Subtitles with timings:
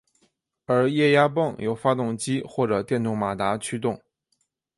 [0.65, 4.01] 而液压泵由发动机或者电动马达驱动。